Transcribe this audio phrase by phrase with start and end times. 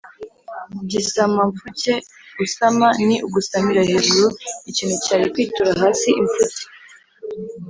[0.91, 1.93] Gisamamfuke:
[2.37, 4.25] gusama ni ugusamira hejuru
[4.69, 6.09] ikintu cyari kwitura hasi.
[6.21, 6.45] Imfuke